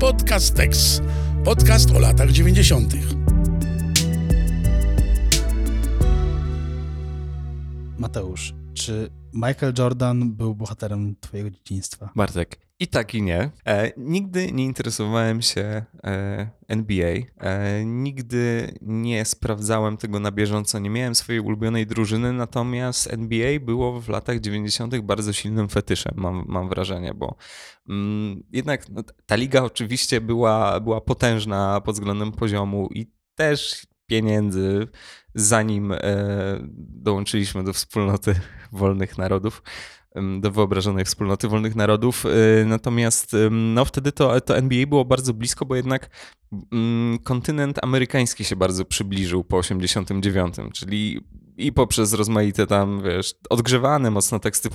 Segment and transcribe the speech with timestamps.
[0.00, 1.02] Podcastex.
[1.44, 2.94] Podcast o latach 90.
[7.98, 12.10] Mateusz, czy Michael Jordan był bohaterem twojego dzieciństwa?
[12.16, 13.50] Bartek, i tak i nie.
[13.66, 17.14] E, nigdy nie interesowałem się e, NBA.
[17.40, 20.78] E, nigdy nie sprawdzałem tego na bieżąco.
[20.78, 24.98] Nie miałem swojej ulubionej drużyny, natomiast NBA było w latach 90.
[25.00, 27.36] bardzo silnym fetyszem, mam, mam wrażenie, bo
[27.88, 34.88] mm, jednak no, ta liga oczywiście była, była potężna pod względem poziomu i też pieniędzy,
[35.34, 35.98] zanim e,
[36.78, 38.34] dołączyliśmy do wspólnoty
[38.72, 39.62] wolnych narodów
[40.40, 42.24] do wyobrażonej wspólnoty wolnych narodów.
[42.24, 46.10] Y, natomiast no, wtedy to, to NBA było bardzo blisko, bo jednak
[46.72, 51.20] mm, kontynent amerykański się bardzo przybliżył po 89, czyli
[51.56, 54.68] i poprzez rozmaite tam, wiesz, odgrzewane mocno teksty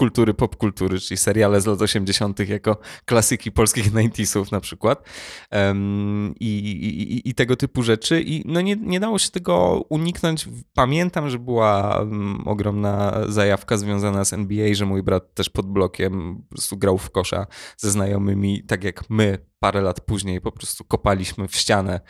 [0.00, 2.48] kultury, popkultury, czyli seriale z lat 80.
[2.48, 5.08] jako klasyki polskich 90sów na przykład
[5.52, 8.22] um, i, i, i, tego typu rzeczy.
[8.22, 10.48] I no nie, nie dało się tego uniknąć.
[10.74, 16.42] Pamiętam, że była um, ogromna zajawka związana z NBA, że mój brat też pod blokiem
[16.48, 20.84] po prostu grał w kosza ze znajomymi, tak jak my parę lat później po prostu
[20.84, 22.00] kopaliśmy w ścianę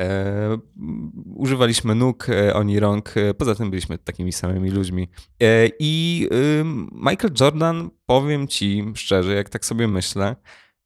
[0.00, 0.58] E,
[1.34, 5.08] używaliśmy nóg, e, oni rąk, e, poza tym byliśmy takimi samymi ludźmi.
[5.42, 6.28] E, I
[6.92, 10.36] Michael Jordan, powiem ci szczerze, jak tak sobie myślę,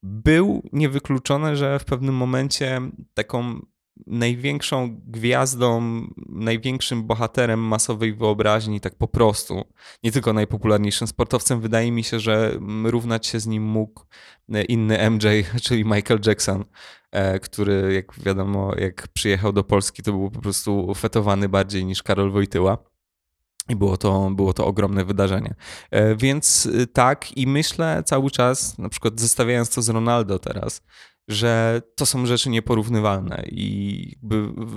[0.03, 2.81] był niewykluczone, że w pewnym momencie
[3.15, 3.61] taką
[4.07, 9.65] największą gwiazdą, największym bohaterem masowej wyobraźni, tak po prostu,
[10.03, 14.05] nie tylko najpopularniejszym sportowcem, wydaje mi się, że równać się z nim mógł
[14.69, 15.27] inny MJ,
[15.65, 16.65] czyli Michael Jackson,
[17.11, 22.03] e, który, jak wiadomo, jak przyjechał do Polski, to był po prostu fetowany bardziej niż
[22.03, 22.79] Karol Wojtyła.
[23.69, 25.55] I było to, było to ogromne wydarzenie.
[25.91, 30.83] E, więc y, tak, i myślę cały czas, na przykład zestawiając to z Ronaldo teraz,
[31.29, 34.13] że to są rzeczy nieporównywalne i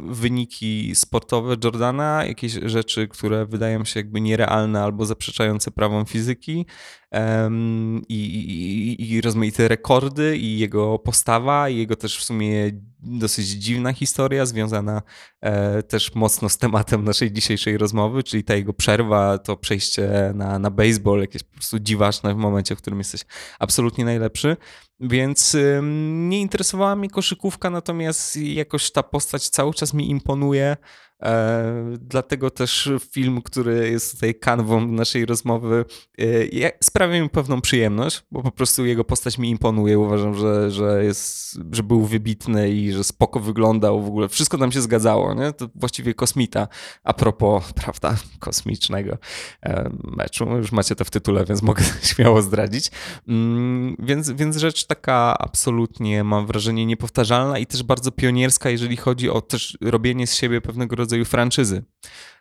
[0.10, 6.66] wyniki sportowe Jordana, jakieś rzeczy, które wydają się jakby nierealne albo zaprzeczające prawom fizyki
[7.12, 8.16] um, i,
[9.00, 14.46] i, i rozmaite rekordy i jego postawa i jego też w sumie dosyć dziwna historia
[14.46, 15.02] związana
[15.42, 20.60] e, też mocno z tematem naszej dzisiejszej rozmowy, czyli ta jego przerwa, to przejście na,
[20.60, 23.22] na baseball, jakieś po prostu dziwaczne w momencie, w którym jesteś
[23.60, 24.58] absolutnie najlepszy.
[25.00, 25.58] Więc
[26.28, 30.78] nie interesowała mnie koszykówka, natomiast jakoś ta postać cały czas mi imponuje.
[31.24, 35.86] E, dlatego też film, który jest tutaj kanwą naszej rozmowy,
[36.20, 40.00] e, sprawia mi pewną przyjemność, bo po prostu jego postać mi imponuje.
[40.00, 44.30] Uważam, że, że, jest, że był wybitny i że spoko wyglądał w ogóle.
[44.30, 45.54] Wszystko tam się zgadzało, nie?
[45.54, 46.68] To właściwie kosmita.
[47.04, 49.18] A propos, prawda, kosmicznego
[49.64, 50.46] e, meczu.
[50.58, 51.84] Już macie to w tytule, więc mogę
[52.14, 52.92] śmiało zdradzić.
[53.28, 59.30] Mm, więc, więc rzecz taka absolutnie, mam wrażenie, niepowtarzalna i też bardzo pionierska, jeżeli chodzi
[59.30, 61.84] o też robienie z siebie pewnego rodzaju rodzaju franczyzy.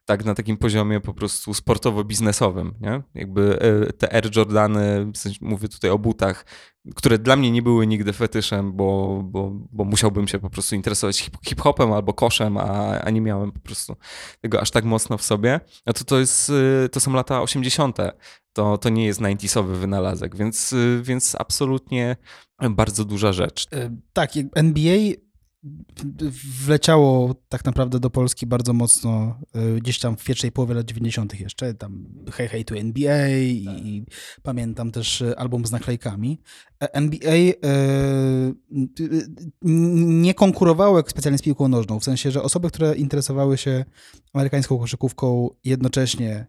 [0.04, 3.02] Tak na takim poziomie po prostu sportowo-biznesowym, nie?
[3.14, 6.46] Jakby e, te Air Jordany, w sensie mówię tutaj o butach,
[6.94, 11.30] które dla mnie nie były nigdy fetyszem, bo, bo, bo musiałbym się po prostu interesować
[11.46, 13.96] hip-hopem albo koszem, a, a nie miałem po prostu
[14.40, 15.60] tego aż tak mocno w sobie.
[15.86, 16.52] A to, to, jest,
[16.84, 17.96] e, to są lata 80.
[18.52, 22.16] To, to nie jest 90 wynalazek, więc, e, więc absolutnie
[22.70, 23.66] bardzo duża rzecz.
[24.12, 25.29] Tak, NBA
[26.66, 29.40] wleciało tak naprawdę do Polski bardzo mocno
[29.76, 31.40] y, gdzieś tam w pierwszej połowie lat 90.
[31.40, 33.78] jeszcze, tam Hey Hey to NBA i, tak.
[33.78, 34.06] i
[34.42, 36.40] pamiętam też y, album z naklejkami.
[36.82, 37.54] E, NBA y,
[39.62, 43.84] nie konkurowało specjalnie z piłką nożną, w sensie, że osoby, które interesowały się
[44.32, 46.46] amerykańską koszykówką jednocześnie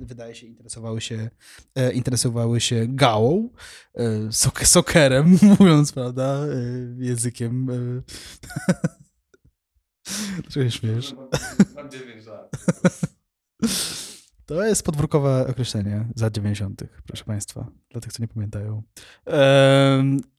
[0.00, 1.30] wydaje się, interesowały się,
[1.74, 3.50] e, interesowały się gałą,
[3.94, 6.48] e, sok sokerem, mówiąc, prawda, e,
[6.98, 7.66] językiem.
[10.42, 11.14] Dlaczego śmiesz?
[11.74, 12.50] Mam 9 lat.
[14.46, 18.82] To jest podwórkowe określenie za 90., proszę Państwa, dla tych, co nie pamiętają.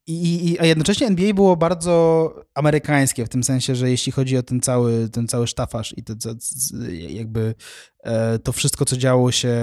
[0.07, 4.43] I, i, a jednocześnie NBA było bardzo amerykańskie w tym sensie, że jeśli chodzi o
[4.43, 6.13] ten cały, ten cały sztafaż i to,
[7.09, 7.55] jakby
[8.03, 9.55] e, to wszystko, co działo się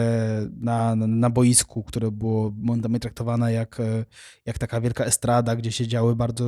[0.61, 4.05] na, na, boisku, które było momentami traktowane jak, e,
[4.47, 6.45] jak taka wielka estrada, gdzie się działy bardzo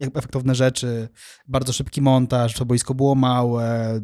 [0.00, 1.08] efektowne rzeczy,
[1.46, 4.00] bardzo szybki montaż, to boisko było małe,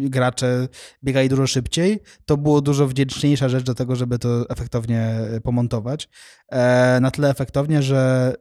[0.00, 0.68] gracze
[1.04, 6.08] biegali dużo szybciej, to było dużo wdzięczniejsza rzecz do tego, żeby to efektownie pomontować.
[6.48, 8.34] E, na tyle efektownie, że że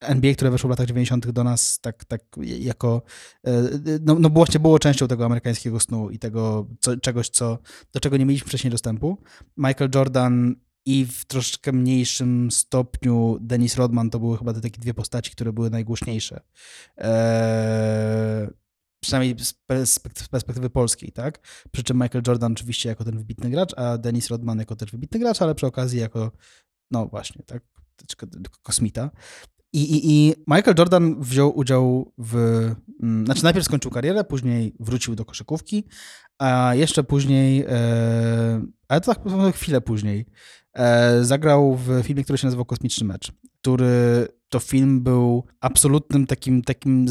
[0.00, 1.30] NBA, które weszło w latach 90.
[1.30, 2.22] do nas tak, tak
[2.58, 3.02] jako,
[3.46, 3.62] e,
[4.00, 7.58] no, no właśnie było częścią tego amerykańskiego snu i tego co, czegoś, co,
[7.92, 9.18] do czego nie mieliśmy wcześniej dostępu.
[9.56, 10.54] Michael Jordan
[10.86, 15.52] i w troszeczkę mniejszym stopniu Dennis Rodman to były chyba te takie dwie postaci, które
[15.52, 16.40] były najgłośniejsze.
[16.96, 18.48] Eee,
[19.00, 19.36] przynajmniej
[19.84, 19.98] z
[20.30, 21.40] perspektywy polskiej, tak?
[21.72, 25.20] Przy czym Michael Jordan oczywiście jako ten wybitny gracz, a Dennis Rodman jako też wybitny
[25.20, 26.30] gracz, ale przy okazji jako,
[26.90, 27.62] no właśnie, tak,
[28.62, 29.10] kosmita.
[29.72, 32.36] I, i, I Michael Jordan wziął udział w.
[33.02, 35.84] mm, Znaczy, najpierw skończył karierę, później wrócił do koszykówki,
[36.38, 40.26] a jeszcze później, e, ale to tak chwilę później,
[40.74, 46.62] e, zagrał w filmie, który się nazywał Kosmiczny Mecz, który to film był absolutnym takim,
[46.62, 47.06] takim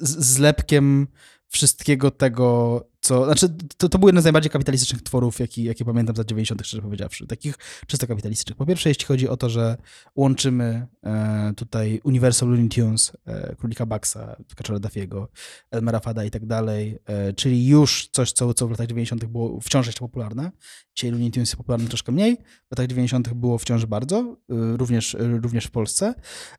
[0.00, 1.06] zlepkiem
[1.48, 3.24] wszystkiego tego, co.
[3.24, 6.82] Znaczy, to, to był jeden z najbardziej kapitalistycznych tworów, jaki, jakie pamiętam za 90., szczerze
[6.82, 7.26] powiedziawszy.
[7.26, 8.56] Takich czysto kapitalistycznych.
[8.56, 9.76] Po pierwsze, jeśli chodzi o to, że
[10.16, 15.28] łączymy e, tutaj Universal Looney Tunes, e, Królika Baxa, Kaczora Duffiego,
[15.70, 19.24] Elmera Fada i tak dalej, e, czyli już coś, co, co w latach 90.
[19.24, 20.50] było wciąż jeszcze popularne.
[20.94, 22.36] Dzisiaj Looney Tunes jest popularny troszkę mniej.
[22.36, 23.34] W latach 90.
[23.34, 24.16] było wciąż bardzo,
[24.50, 26.14] e, również, e, również w Polsce.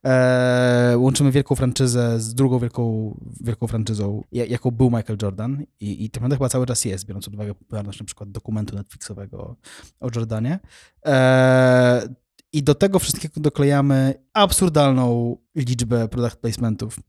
[0.06, 6.06] E, łączymy wielką franczyzę z drugą wielką, wielką franczyzą, ja- jaką był Michael Jordan i,
[6.06, 9.38] i to naprawdę chyba cały czas jest, biorąc pod uwagę popularność na przykład dokumentu Netflixowego
[9.38, 9.56] o,
[10.00, 10.60] o Jordanie.
[11.06, 12.16] E,
[12.54, 17.00] I do tego wszystkiego doklejamy absurdalną liczbę product placementów.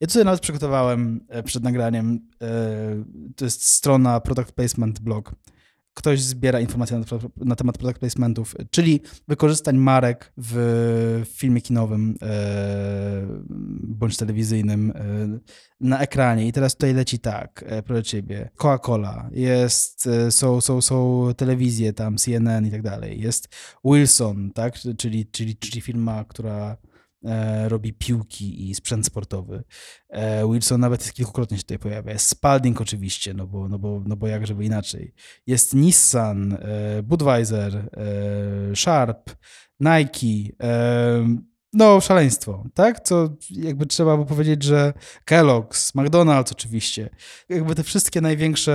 [0.00, 3.04] Ja tutaj nawet przygotowałem e, przed nagraniem, e,
[3.36, 5.34] to jest strona Product Placement Blog.
[5.94, 7.04] Ktoś zbiera informacje na,
[7.36, 13.26] na temat product placementów, czyli wykorzystań marek w filmie kinowym e,
[13.82, 15.38] bądź telewizyjnym e,
[15.80, 16.46] na ekranie.
[16.46, 21.92] I teraz tutaj leci tak, e, proszę ciebie, Coca-Cola, jest, e, są, są, są telewizje
[21.92, 23.48] tam, CNN i tak dalej, jest
[23.84, 26.76] Wilson, tak, czyli, czyli, czyli firma, która
[27.68, 29.64] robi piłki i sprzęt sportowy.
[30.08, 32.12] E, Wilson nawet jest kilkukrotnie się tutaj pojawia.
[32.12, 35.14] Jest Spalding oczywiście, no bo, no bo, no bo jak żeby inaczej.
[35.46, 39.30] Jest Nissan, e, Budweiser, e, Sharp,
[39.80, 43.00] Nike, e, no szaleństwo, tak?
[43.00, 44.92] Co jakby trzeba by powiedzieć, że
[45.30, 47.10] Kellogg's, McDonald's oczywiście.
[47.48, 48.74] Jakby te wszystkie największe,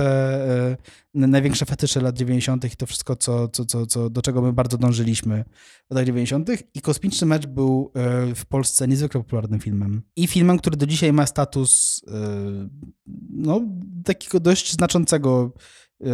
[1.14, 2.64] e, największe fetysze lat 90.
[2.64, 5.44] i to wszystko, co, co, co, co, do czego my bardzo dążyliśmy
[5.90, 6.50] w latach 90.
[6.74, 10.02] I Kosmiczny Mecz był e, w Polsce niezwykle popularnym filmem.
[10.16, 12.68] I filmem, który do dzisiaj ma status e,
[13.30, 13.60] no,
[14.04, 15.52] takiego dość znaczącego
[16.00, 16.06] e,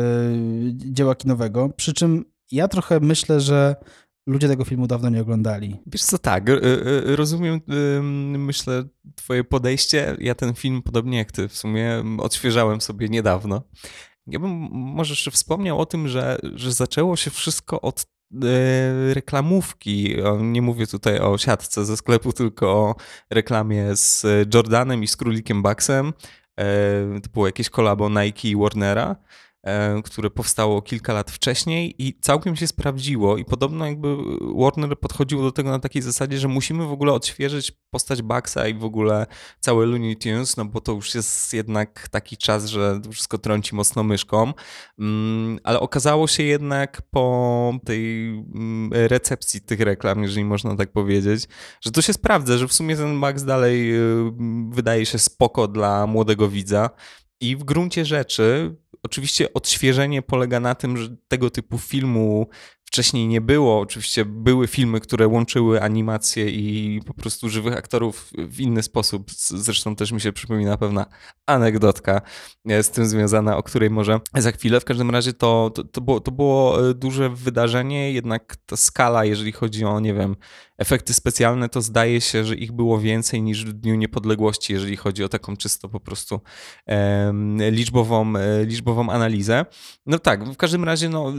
[0.75, 1.69] dzieła kinowego.
[1.69, 3.77] Przy czym ja trochę myślę, że
[4.27, 5.77] ludzie tego filmu dawno nie oglądali.
[5.87, 6.45] Wiesz co, tak,
[7.05, 7.61] rozumiem,
[8.39, 8.85] myślę,
[9.15, 10.17] twoje podejście.
[10.21, 13.63] Ja ten film, podobnie jak ty, w sumie odświeżałem sobie niedawno.
[14.27, 20.17] Ja bym może jeszcze wspomniał o tym, że, że zaczęło się wszystko od e, reklamówki.
[20.41, 22.95] Nie mówię tutaj o siatce ze sklepu, tylko o
[23.31, 26.13] reklamie z Jordanem i z Królikiem Baxem.
[26.61, 29.17] E, To było jakieś kolabo Nike i Warnera
[30.05, 34.17] które powstało kilka lat wcześniej i całkiem się sprawdziło i podobno jakby
[34.57, 38.75] Warner podchodził do tego na takiej zasadzie, że musimy w ogóle odświeżyć postać Baxa i
[38.75, 39.27] w ogóle
[39.61, 44.03] całe Looney Tunes, no bo to już jest jednak taki czas, że wszystko trąci mocno
[44.03, 44.53] myszką,
[44.99, 51.49] Mm, ale okazało się jednak po tej mm, recepcji tych reklam, jeżeli można tak powiedzieć,
[51.81, 54.33] że to się sprawdza, że w sumie ten Max dalej y,
[54.71, 56.91] wydaje się spoko dla młodego widza
[57.41, 62.49] i w gruncie rzeczy Oczywiście odświeżenie polega na tym, że tego typu filmu
[62.95, 63.81] wcześniej nie było.
[63.81, 69.31] Oczywiście były filmy, które łączyły animację i po prostu żywych aktorów w inny sposób.
[69.37, 71.07] Zresztą też mi się przypomina pewna
[71.47, 72.23] anegdotka
[72.69, 74.81] e, z tym związana, o której może za chwilę.
[74.81, 79.25] W każdym razie to, to, to, było, to było e, duże wydarzenie, jednak ta skala,
[79.25, 80.37] jeżeli chodzi o, nie wiem,
[80.79, 85.25] efekty specjalne, to zdaje się, że ich było więcej niż w Dniu Niepodległości, jeżeli chodzi
[85.25, 86.41] o taką czysto po prostu
[86.87, 89.67] em, liczbową, e, liczbową analizę.
[90.07, 91.33] No tak, w każdym razie no,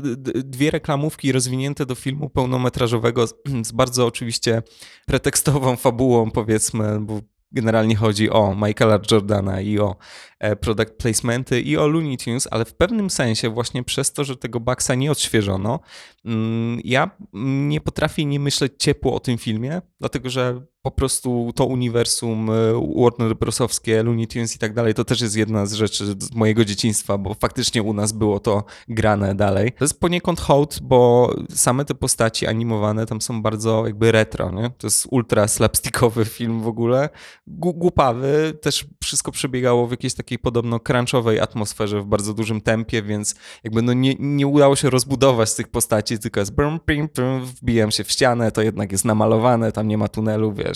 [0.44, 3.28] dwie reklamówki rozwinięte do filmu pełnometrażowego
[3.68, 4.64] z, bardzo oczywiście
[5.06, 7.22] pretekstową fabułą, powiedzmy, bo
[7.52, 9.96] generalnie chodzi o Michaela Jordana i o
[10.40, 14.38] e, product placementy i o Looney Tunes, ale w pewnym sensie właśnie przez to, że
[14.38, 15.80] tego Baxa nie odświeżono,
[16.26, 21.66] mm, ja nie potrafię nie myśleć ciepło o tym filmie, dlatego że po prostu to
[21.66, 22.54] uniwersum e,
[22.96, 26.66] Warner Brosowskie, Looney Tunes i tak dalej, to też jest jedna z rzeczy z mojego
[26.66, 29.72] dzieciństwa, bo faktycznie u nas było to grane dalej.
[29.72, 34.70] To jest poniekąd hołd, bo same te postaci animowane tam są bardzo jakby retro, nie?
[34.70, 37.10] To jest ultra slapstickowy film w ogóle,
[37.48, 43.36] głupawy, też wszystko przebiegało w jakiejś takiej podobno crunchowej atmosferze w bardzo dużym tempie, więc
[43.64, 47.92] jakby no nie, nie udało się rozbudować tych postaci, tylko jest brum, pim, pim, wbijam
[47.92, 50.75] się w ścianę, to jednak jest namalowane, tam nie ma tunelu, wiesz,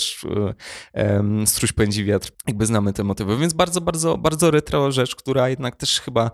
[0.94, 5.50] em, Stróż pędzi wiatr, jakby znamy te motywy, więc bardzo, bardzo, bardzo retro rzecz, która
[5.50, 6.32] jednak też chyba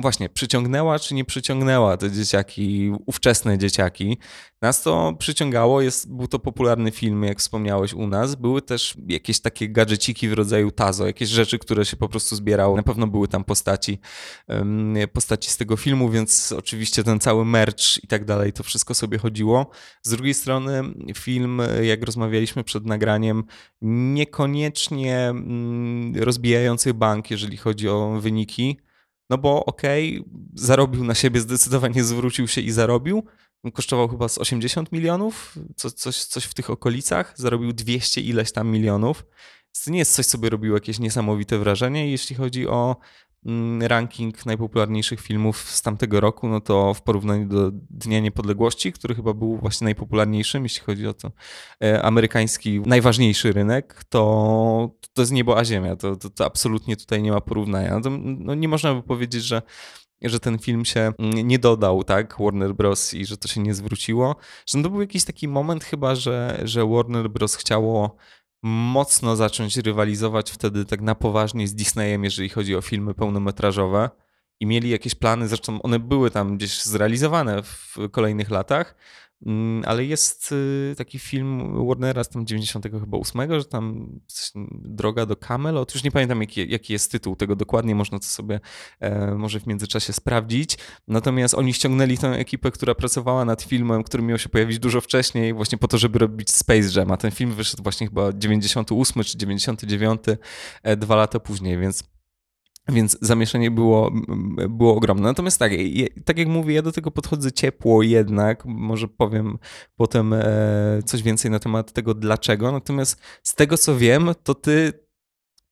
[0.00, 4.18] właśnie przyciągnęła czy nie przyciągnęła te dzieciaki, ówczesne dzieciaki.
[4.62, 8.34] Nas to przyciągało, jest, był to popularny film, jak wspomniałeś u nas.
[8.34, 12.76] Były też jakieś takie gadżeciki w rodzaju tazo, jakieś rzeczy, które się po prostu zbierało.
[12.76, 13.98] Na pewno były tam postaci,
[15.12, 19.18] postaci z tego filmu, więc oczywiście ten cały merch i tak dalej, to wszystko sobie
[19.18, 19.70] chodziło.
[20.02, 20.82] Z drugiej strony
[21.14, 23.44] film, jak rozmawialiśmy przed nagraniem,
[23.82, 28.80] niekoniecznie mm, rozbijający bank, jeżeli chodzi o wyniki.
[29.30, 30.24] No bo okej,
[30.54, 33.24] zarobił na siebie, zdecydowanie zwrócił się i zarobił.
[33.74, 37.34] Kosztował chyba z 80 milionów, co, coś, coś w tych okolicach.
[37.36, 39.24] Zarobił 200 ileś tam milionów.
[39.84, 42.10] To nie jest coś, co by robiło jakieś niesamowite wrażenie.
[42.10, 42.96] Jeśli chodzi o
[43.80, 49.34] ranking najpopularniejszych filmów z tamtego roku, no to w porównaniu do Dnia Niepodległości, który chyba
[49.34, 51.32] był właśnie najpopularniejszym, jeśli chodzi o to
[51.84, 55.96] e, amerykański najważniejszy rynek, to to jest niebo a ziemia.
[55.96, 57.94] To, to, to absolutnie tutaj nie ma porównania.
[57.94, 59.62] No, to, no nie można by powiedzieć, że
[60.22, 63.14] że ten film się mm, nie dodał, tak, Warner Bros.
[63.14, 64.36] i że to się nie zwróciło.
[64.66, 67.54] Że no to był jakiś taki moment chyba, że, że Warner Bros.
[67.54, 68.16] chciało
[68.62, 74.10] mocno zacząć rywalizować wtedy tak na poważnie z Disneyem, jeżeli chodzi o filmy pełnometrażowe.
[74.60, 78.94] I mieli jakieś plany, zresztą one były tam gdzieś zrealizowane w kolejnych latach,
[79.84, 85.94] ale jest y, taki film Warnera z tam 98, że tam coś, Droga do Camelot,
[85.94, 88.60] już nie pamiętam jaki, jaki jest tytuł tego dokładnie, można to sobie
[89.00, 90.78] e, może w międzyczasie sprawdzić.
[91.08, 95.54] Natomiast oni ściągnęli tę ekipę, która pracowała nad filmem, który miał się pojawić dużo wcześniej,
[95.54, 99.38] właśnie po to, żeby robić Space Jam, a ten film wyszedł właśnie chyba 98 czy
[99.38, 100.20] 99,
[100.82, 102.04] e, dwa lata później, więc
[102.88, 104.12] więc zamieszanie było,
[104.68, 105.22] było ogromne.
[105.22, 105.72] Natomiast tak,
[106.24, 108.64] tak jak mówię, ja do tego podchodzę ciepło jednak.
[108.64, 109.58] Może powiem
[109.96, 110.44] potem e,
[111.04, 112.72] coś więcej na temat tego dlaczego.
[112.72, 114.92] Natomiast z tego co wiem, to ty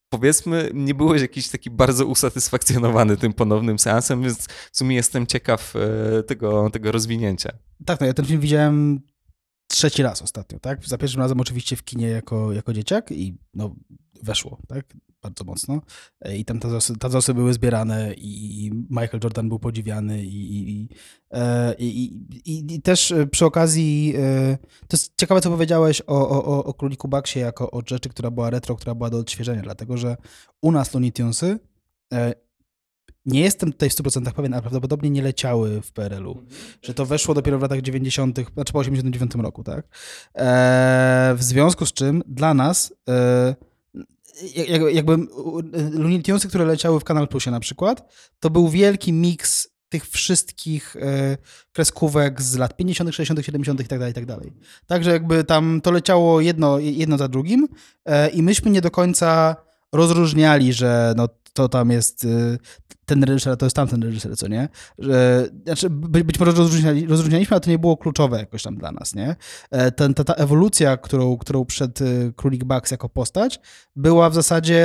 [0.08, 5.74] powiedzmy nie byłeś jakiś taki bardzo usatysfakcjonowany tym ponownym seansem, więc w sumie jestem ciekaw
[5.76, 7.50] e, tego, tego rozwinięcia.
[7.84, 9.00] Tak, no ja ten film widziałem
[9.68, 10.86] trzeci raz ostatnio, tak?
[10.86, 13.76] Za pierwszym razem oczywiście w kinie jako, jako dzieciak i no
[14.22, 14.94] weszło, tak?
[15.22, 15.80] Bardzo mocno.
[16.36, 20.88] I tam tazosy, tazosy były zbierane i Michael Jordan był podziwiany i, i,
[21.78, 24.14] i, i, i też przy okazji
[24.88, 28.50] to jest ciekawe, co powiedziałeś o, o, o Króliku Baksie jako o rzeczy, która była
[28.50, 30.16] retro, która była do odświeżenia, dlatego że
[30.62, 31.58] u nas Looney Tunesy
[33.28, 36.42] nie jestem tutaj w 100% pewien, ale prawdopodobnie nie leciały w PRL-u.
[36.82, 39.88] Że to weszło dopiero w latach 90., znaczy po 89 roku, tak?
[40.34, 43.54] E, w związku z czym dla nas e,
[44.92, 45.16] jakby
[45.92, 50.96] Looney Tunesy, które leciały w Kanal Plusie na przykład, to był wielki miks tych wszystkich
[50.96, 51.36] e,
[51.72, 53.80] kreskówek z lat 50., 60., 70.
[53.80, 54.52] i tak dalej, i tak dalej.
[54.86, 57.68] Także jakby tam to leciało jedno, jedno za drugim
[58.04, 59.56] e, i myśmy nie do końca
[59.92, 61.28] rozróżniali, że no
[61.58, 62.58] to tam jest y,
[63.06, 64.68] ten reżyser, to jest tamten reżyser, co nie?
[64.98, 69.14] Że, znaczy, być może rozróżniali, rozróżnialiśmy, ale to nie było kluczowe jakoś tam dla nas,
[69.14, 69.36] nie?
[69.70, 73.60] E, ten, ta, ta ewolucja, którą, którą przed y, Królik Bugs jako postać,
[73.96, 74.80] była w zasadzie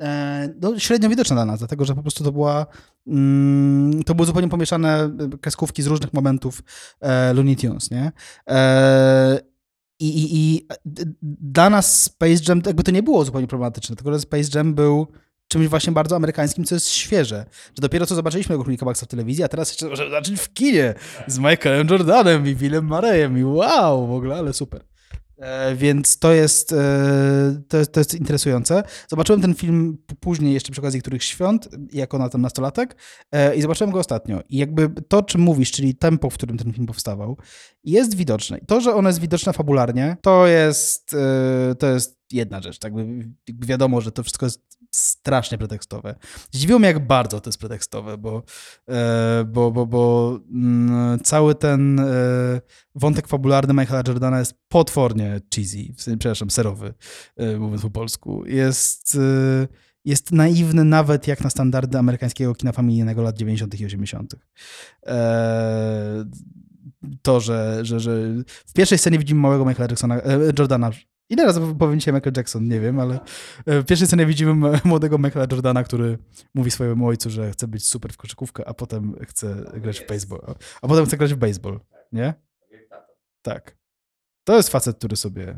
[0.00, 2.66] e, no, średnio widoczna dla nas, dlatego że po prostu to była
[3.06, 6.62] mm, to były zupełnie pomieszane y, kreskówki z różnych momentów
[7.00, 8.12] e, Looney Tunes, nie?
[10.00, 10.66] I, i, I
[11.22, 15.06] dla nas Space Jam jakby to nie było zupełnie problematyczne, tylko że Space Jam był
[15.48, 17.46] czymś właśnie bardzo amerykańskim, co jest świeże.
[17.74, 20.52] Że dopiero co zobaczyliśmy tego Królika Maxa w telewizji, a teraz jeszcze możemy zobaczyć w
[20.52, 20.94] kinie
[21.26, 24.84] z Michaelem Jordanem i Billem Marejem i wow, w ogóle, ale super.
[25.38, 28.82] E, więc to jest, e, to, jest, to jest interesujące.
[29.08, 32.96] Zobaczyłem ten film później, jeszcze przy okazji których świąt, jako na ten nastolatek
[33.32, 34.40] e, i zobaczyłem go ostatnio.
[34.48, 37.36] I jakby to, czym mówisz, czyli tempo, w którym ten film powstawał,
[37.86, 38.60] jest widoczne.
[38.66, 42.78] To, że ono jest widoczne fabularnie, to jest, e, to jest jedna rzecz.
[42.78, 42.92] Tak
[43.48, 44.66] wiadomo, że to wszystko jest
[44.96, 46.14] strasznie pretekstowe.
[46.50, 48.42] Zdziwiło mnie, jak bardzo to jest pretekstowe, bo,
[48.88, 52.60] e, bo, bo, bo mm, cały ten e,
[52.94, 56.94] wątek fabularny Michaela Jordana jest potwornie cheesy, w sensie, przepraszam, serowy,
[57.36, 58.46] e, mówiąc po polsku.
[58.46, 59.18] Jest,
[60.04, 63.80] jest naiwny nawet jak na standardy amerykańskiego kina familijnego lat 90.
[63.80, 64.34] i 80.
[67.22, 68.10] To, że, że, że
[68.66, 70.20] w pierwszej scenie widzimy małego Michaela Jacksona,
[70.58, 70.90] Jordana,
[71.28, 73.20] Ile razy powiem dzisiaj Michael Jackson, nie wiem, ale
[73.66, 76.18] w pierwszej scenie widzimy młodego Michaela Jordana, który
[76.54, 80.40] mówi swojemu ojcu, że chce być super w koszykówkę, a potem chce grać w baseball.
[80.82, 81.80] A potem chce grać w baseball,
[82.12, 82.34] nie?
[83.42, 83.76] Tak.
[84.46, 85.56] To jest facet, który sobie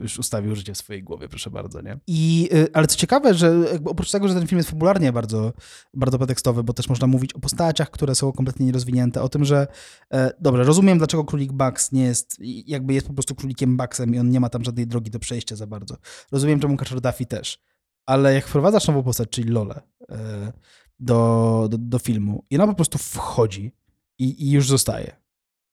[0.00, 1.98] już ustawił życie w swojej głowie, proszę bardzo, nie?
[2.06, 3.54] I, y, ale co ciekawe, że
[3.84, 5.52] oprócz tego, że ten film jest fabularnie bardzo,
[5.94, 9.66] bardzo pretekstowy, bo też można mówić o postaciach, które są kompletnie nierozwinięte, o tym, że
[10.12, 14.18] e, dobrze, rozumiem, dlaczego królik Bugs nie jest, jakby jest po prostu królikiem Bugsem i
[14.18, 15.96] on nie ma tam żadnej drogi do przejścia za bardzo.
[16.32, 17.62] Rozumiem, czemu Kaczor Duffy też.
[18.06, 19.80] Ale jak wprowadzasz nową postać, czyli Lolę,
[20.10, 20.52] e,
[21.00, 23.72] do, do, do filmu i ona po prostu wchodzi
[24.18, 25.19] i, i już zostaje.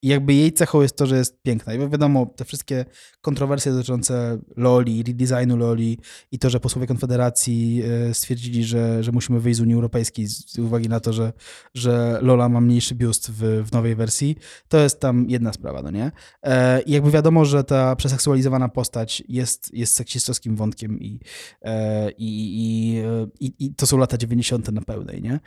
[0.01, 1.73] I jakby jej cechą jest to, że jest piękna.
[1.73, 2.85] I wiadomo, te wszystkie
[3.21, 5.97] kontrowersje dotyczące Loli, redesignu Loli
[6.31, 10.59] i to, że posłowie Konfederacji e, stwierdzili, że, że musimy wyjść z Unii Europejskiej z
[10.59, 11.33] uwagi na to, że,
[11.73, 14.35] że Lola ma mniejszy biust w, w nowej wersji,
[14.67, 16.11] to jest tam jedna sprawa, no nie?
[16.43, 21.19] E, I jakby wiadomo, że ta przeseksualizowana postać jest, jest seksistowskim wątkiem i,
[21.61, 24.71] e, i, i, i, i to są lata 90.
[24.71, 25.39] na pełnej, nie?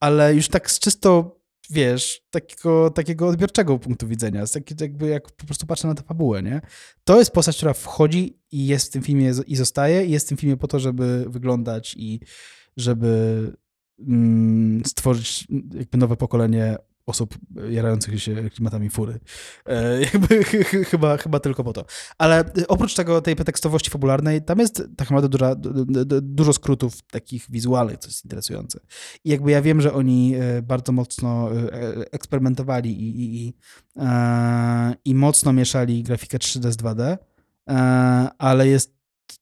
[0.00, 1.36] Ale już tak z czysto
[1.70, 4.44] wiesz, takiego, takiego odbiorczego punktu widzenia,
[4.80, 6.60] jakby jak po prostu patrzę na tę fabułę, nie?
[7.04, 10.28] To jest postać, która wchodzi i jest w tym filmie i zostaje i jest w
[10.28, 12.20] tym filmie po to, żeby wyglądać i
[12.76, 13.52] żeby
[14.08, 16.76] mm, stworzyć jakby nowe pokolenie
[17.06, 17.38] osób
[17.70, 19.20] jarających się klimatami fury.
[19.66, 21.84] E, jakby ch ch chyba, chyba tylko po to.
[22.18, 25.54] Ale oprócz tego, tej pretekstowości fabularnej, tam jest tak naprawdę duża,
[26.22, 28.80] dużo skrótów takich wizualnych, co jest interesujące.
[29.24, 33.54] I jakby ja wiem, że oni e, bardzo mocno e, eksperymentowali i, i, i,
[33.96, 37.16] e, i mocno mieszali grafikę 3D z 2D,
[38.38, 38.96] ale jest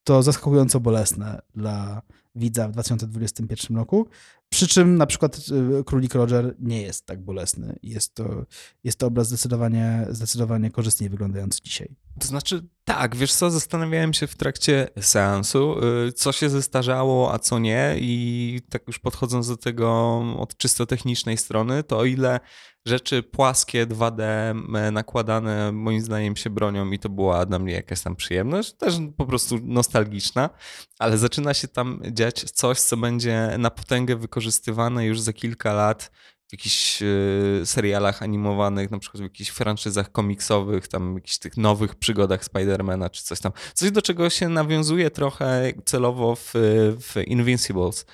[0.05, 2.03] to zaskakująco bolesne dla
[2.35, 4.09] widza w 2021 roku.
[4.55, 5.37] Przy czym na przykład
[5.81, 7.79] y, Królik Roger nie jest tak bolesny.
[7.83, 8.47] Jest to,
[8.85, 11.97] jest to obraz zdecydowanie, zdecydowanie korzystniej wyglądający dzisiaj.
[12.21, 15.77] To znaczy, tak, wiesz co, zastanawiałem się w trakcie seansu,
[16.09, 20.87] y, co się zestarzało, a co nie i tak już podchodząc do tego od czysto
[20.87, 22.41] technicznej strony, to o ile
[22.87, 24.23] rzeczy płaskie, 2D,
[24.93, 29.27] nakładane moim zdaniem się bronią i to była dla mnie jakaś tam przyjemność, też po
[29.27, 30.51] prostu nostalgiczna,
[30.99, 36.11] ale zaczyna się tam dziać coś, co będzie na potęgę wykorzystywane już za kilka lat
[36.49, 37.07] w jakichś e,
[37.67, 43.25] serialach animowanych, na przykład w jakichś franczyzach komiksowych, tam jakichś tych nowych przygodach Spidermana czy
[43.25, 43.53] coś tam.
[43.75, 46.53] Coś, do czego się nawiązuje trochę celowo w,
[47.01, 48.07] w Invincibles,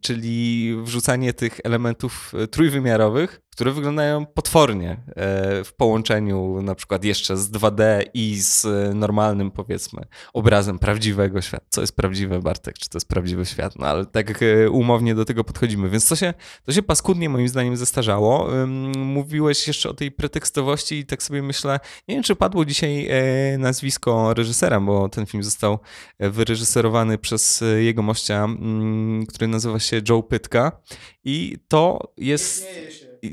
[0.00, 7.50] czyli wrzucanie tych elementów trójwymiarowych które wyglądają potwornie e, w połączeniu na przykład jeszcze z
[7.50, 10.02] 2D i z normalnym powiedzmy
[10.32, 11.66] obrazem prawdziwego świata.
[11.68, 12.78] Co jest prawdziwe, Bartek?
[12.78, 13.78] Czy to jest prawdziwy świat?
[13.78, 15.88] No ale tak e, umownie do tego podchodzimy.
[15.88, 18.48] Więc to się, to się paskudnie moim zdaniem zestarzało.
[18.96, 23.58] Mówiłeś jeszcze o tej pretekstowości i tak sobie myślę, nie wiem czy padło dzisiaj e,
[23.58, 25.78] nazwisko reżysera, bo ten film został
[26.20, 30.80] wyreżyserowany przez jego mościa, mm, który nazywa się Joe Pytka
[31.24, 32.66] i to jest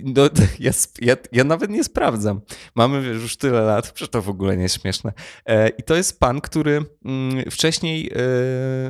[0.04, 0.24] no,
[0.60, 2.42] ja, ja, ja, nawet nie sprawdzam.
[2.76, 5.14] Mamy wiesz, już tyle lat, że to w ogóle nie jest śmieszne.
[5.46, 8.18] E, I to jest pan, który mm, wcześniej e,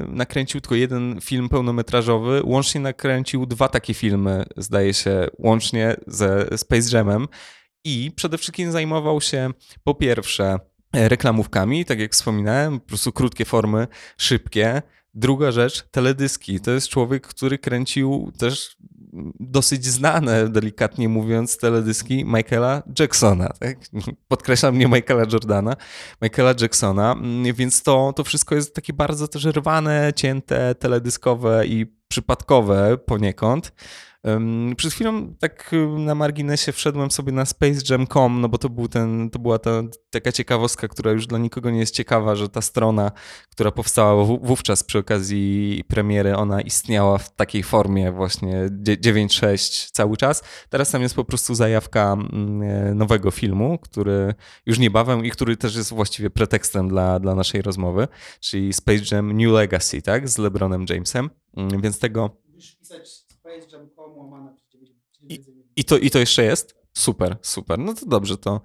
[0.08, 6.97] nakręcił tylko jeden film pełnometrażowy, łącznie nakręcił dwa takie filmy, zdaje się, łącznie ze Space
[6.97, 7.27] Jamem.
[7.84, 9.49] I przede wszystkim zajmował się
[9.84, 10.60] po pierwsze
[10.93, 14.82] reklamówkami, tak jak wspominałem, po prostu krótkie formy, szybkie.
[15.13, 16.60] Druga rzecz, teledyski.
[16.60, 18.78] To jest człowiek, który kręcił też
[19.39, 23.50] dosyć znane, delikatnie mówiąc, teledyski Michaela Jacksona.
[23.60, 23.78] Tak?
[24.28, 25.76] Podkreślam nie Michaela Jordana,
[26.21, 27.15] Michaela Jacksona,
[27.54, 33.74] więc to, to wszystko jest takie bardzo też rwane, cięte, teledyskowe i przypadkowe poniekąd.
[34.77, 39.39] Przed chwilą tak na marginesie wszedłem sobie na spacejam.com, no bo to, był ten, to
[39.39, 43.12] była ta taka ciekawostka, która już dla nikogo nie jest ciekawa, że ta strona,
[43.49, 50.43] która powstała wówczas przy okazji premiery, ona istniała w takiej formie właśnie 9.6 cały czas.
[50.69, 54.34] Teraz tam jest po prostu zajawka mm, e, nowego filmu, który
[54.65, 58.07] już niebawem i który też jest właściwie pretekstem dla, dla naszej rozmowy,
[58.39, 62.38] czyli Space Jam New Legacy, tak, z LeBronem Jamesem, mm, więc tego...
[62.53, 63.31] Musisz pisać
[65.29, 65.39] i,
[65.75, 66.81] i, to, I to jeszcze jest?
[66.93, 67.79] Super, super.
[67.79, 68.62] No to dobrze, to,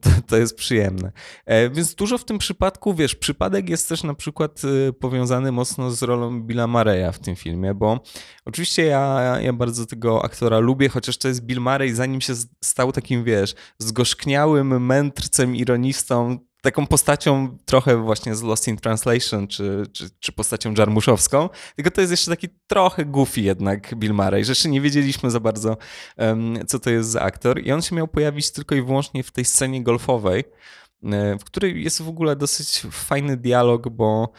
[0.00, 1.12] to, to jest przyjemne.
[1.46, 5.90] E, więc dużo w tym przypadku, wiesz, przypadek jest też na przykład y, powiązany mocno
[5.90, 8.00] z rolą Billa Mareya w tym filmie, bo
[8.44, 12.92] oczywiście ja, ja bardzo tego aktora lubię, chociaż to jest Bill Murray, zanim się stał
[12.92, 20.10] takim, wiesz, zgorzkniałym mędrcem, ironistą, taką postacią trochę właśnie z Lost in Translation, czy, czy,
[20.20, 24.80] czy, postacią Jarmuszowską, tylko to jest jeszcze taki trochę goofy jednak Bill Murray, jeszcze nie
[24.80, 25.76] wiedzieliśmy za bardzo,
[26.16, 27.60] um, co to jest za aktor.
[27.60, 30.44] I on się miał pojawić tylko i wyłącznie w tej scenie golfowej,
[31.04, 34.32] e, w której jest w ogóle dosyć fajny dialog, bo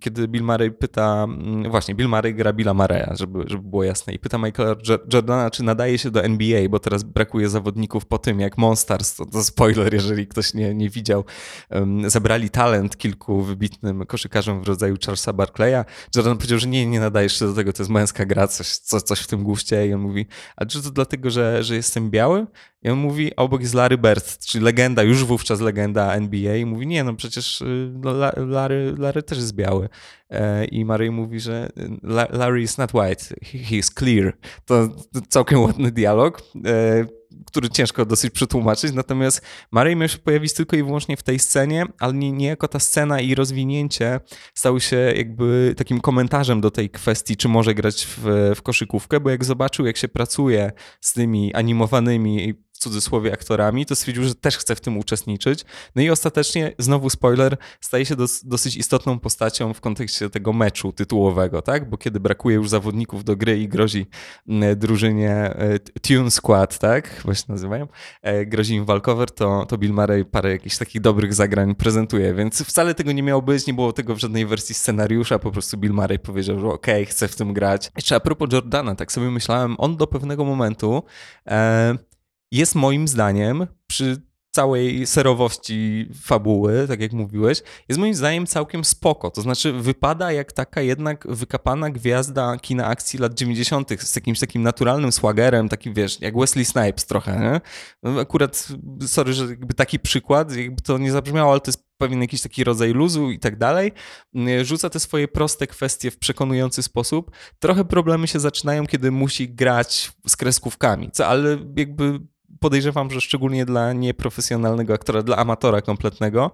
[0.00, 4.12] kiedy Bill Murray pyta, mm, właśnie Bill Murray gra Billa Murraya, żeby, żeby było jasne,
[4.12, 8.18] i pyta Michaela Jo- Jordana, czy nadaje się do NBA, bo teraz brakuje zawodników po
[8.18, 11.24] tym, jak Monsters, to, to spoiler, jeżeli ktoś nie, nie widział,
[12.06, 15.84] zabrali talent kilku wybitnym koszykarzom w rodzaju Charlesa Barclaya.
[16.16, 19.00] Jordan powiedział, że nie, nie nadajesz się do tego, to jest męska gra, coś, co,
[19.00, 22.46] coś w tym guście i on mówi, a czy to dlatego, że, że jestem biały?
[22.84, 26.64] I on mówi, a obok jest Larry Bird, czyli legenda, już wówczas legenda NBA i
[26.64, 29.88] mówi, nie, no przecież y, no, La- Larry, Larry też jest biały.
[30.30, 31.68] E, I Murray mówi, że
[32.02, 34.36] La- Larry is not white, he, is clear.
[34.64, 34.88] To
[35.28, 37.06] całkiem ładny dialog, e,
[37.46, 39.42] który ciężko dosyć przetłumaczyć, natomiast
[39.72, 43.20] Murray miał się pojawić tylko i wyłącznie w tej scenie, ale nie, niejako ta scena
[43.20, 44.20] i rozwinięcie
[44.54, 49.30] stały się jakby takim komentarzem do tej kwestii, czy może grać w, w koszykówkę, bo
[49.30, 54.76] jak zobaczył, jak się pracuje z tymi animowanymi cudzysłowie aktorami, to stwierdził, że też chce
[54.76, 55.64] w tym uczestniczyć.
[55.96, 60.92] No i ostatecznie, znowu spoiler, staje się dos, dosyć istotną postacią w kontekście tego meczu
[60.92, 61.90] tytułowego, tak?
[61.90, 64.06] Bo kiedy brakuje już zawodników do gry i grozi
[64.76, 67.08] drużynie e, Tune Squad, tak?
[67.08, 67.88] Chyba się nazywają,
[68.22, 72.62] e, grozi im walkover, to, to Bill Murray parę jakichś takich dobrych zagrań prezentuje, więc
[72.62, 75.92] wcale tego nie miało być, nie było tego w żadnej wersji scenariusza, po prostu Bill
[75.92, 77.90] Murray powiedział, że okej, okay, chcę w tym grać.
[77.96, 81.02] Jeszcze a propos Jordana, tak sobie myślałem, on do pewnego momentu
[81.46, 81.98] e,
[82.54, 89.30] jest moim zdaniem przy całej serowości fabuły, tak jak mówiłeś, jest moim zdaniem całkiem spoko.
[89.30, 93.90] To znaczy wypada jak taka jednak wykapana gwiazda kina akcji lat 90.
[94.00, 97.60] z jakimś takim naturalnym swagerem, takim wiesz, jak Wesley Snipes trochę, nie?
[98.02, 98.68] No, akurat,
[99.06, 102.64] sorry, że jakby taki przykład, jakby to nie zabrzmiało, ale to jest pewien jakiś taki
[102.64, 103.92] rodzaj luzu i tak dalej.
[104.62, 107.30] Rzuca te swoje proste kwestie w przekonujący sposób.
[107.58, 112.20] Trochę problemy się zaczynają, kiedy musi grać z kreskówkami, co ale jakby
[112.60, 116.50] podejrzewam, że szczególnie dla nieprofesjonalnego aktora, dla amatora kompletnego,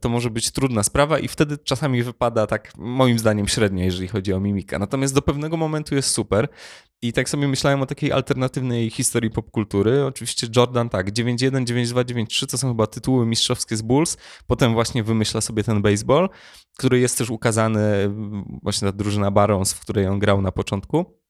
[0.00, 4.32] to może być trudna sprawa i wtedy czasami wypada tak, moim zdaniem, średnio, jeżeli chodzi
[4.32, 4.78] o mimikę.
[4.78, 6.48] Natomiast do pewnego momentu jest super.
[7.02, 10.04] I tak sobie myślałem o takiej alternatywnej historii popkultury.
[10.04, 14.16] Oczywiście Jordan tak, 9-1, 9-2, 9-3 to są chyba tytuły mistrzowskie z Bulls.
[14.46, 16.28] Potem właśnie wymyśla sobie ten baseball,
[16.78, 18.10] który jest też ukazany,
[18.62, 21.23] właśnie ta drużyna Barons, w której on grał na początku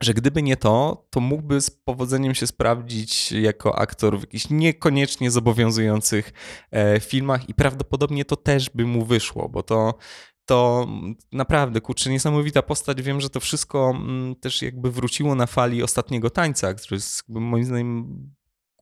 [0.00, 5.30] że gdyby nie to, to mógłby z powodzeniem się sprawdzić jako aktor w jakichś niekoniecznie
[5.30, 6.32] zobowiązujących
[6.70, 9.94] e, filmach i prawdopodobnie to też by mu wyszło, bo to
[10.46, 10.88] to
[11.32, 13.02] naprawdę, kurczę, niesamowita postać.
[13.02, 17.64] Wiem, że to wszystko mm, też jakby wróciło na fali ostatniego tańca, który jest moim
[17.64, 18.18] zdaniem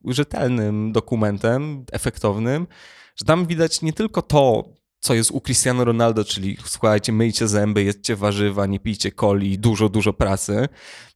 [0.05, 2.67] rzetelnym dokumentem, efektownym,
[3.17, 4.65] że tam widać nie tylko to,
[5.03, 9.89] co jest u Cristiano Ronaldo, czyli słuchajcie, myjcie zęby, jedzcie warzywa, nie pijcie coli, dużo,
[9.89, 10.69] dużo pracy,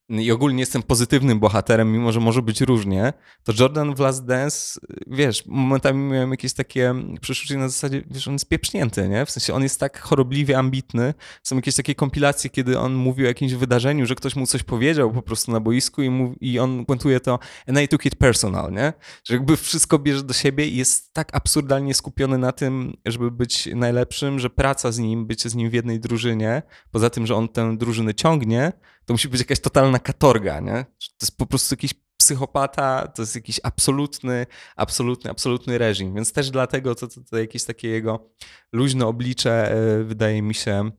[0.08, 3.12] i ogólnie jestem pozytywnym bohaterem, mimo że może być różnie,
[3.44, 8.34] to Jordan w Last Dance, wiesz, momentami miałem jakieś takie przeczucie na zasadzie, wiesz, on
[8.34, 9.26] jest pieprznięty, nie?
[9.26, 11.14] W sensie on jest tak chorobliwie ambitny.
[11.42, 15.12] Są jakieś takie kompilacje, kiedy on mówi o jakimś wydarzeniu, że ktoś mu coś powiedział
[15.12, 17.38] po prostu na boisku i, mów, i on puentuje to
[17.68, 18.92] and I took it personal, nie?
[19.24, 23.68] Że jakby wszystko bierze do siebie i jest tak absurdalnie skupiony na tym, żeby być
[23.74, 27.48] najlepszym, że praca z nim, bycie z nim w jednej drużynie, poza tym, że on
[27.48, 28.72] tę drużynę ciągnie,
[29.06, 30.84] to musi być jakaś totalna katorga, nie?
[31.00, 36.50] To jest po prostu jakiś psychopata, to jest jakiś absolutny, absolutny, absolutny reżim, więc też
[36.50, 38.30] dlatego to, to, to jakieś takie jego
[38.72, 40.90] luźne oblicze e, wydaje mi się,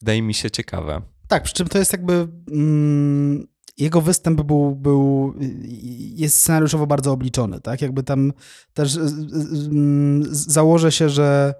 [0.00, 1.02] wydaje mi się ciekawe.
[1.28, 3.46] Tak, przy czym to jest jakby mm,
[3.78, 5.34] jego występ był, był
[6.14, 7.82] jest scenariuszowo bardzo obliczony, tak?
[7.82, 8.32] Jakby tam
[8.74, 11.54] też mm, założę się, że